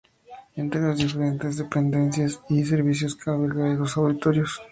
[0.55, 4.59] Entre las diferentes dependencias y servicios que alberga hay dos auditorios.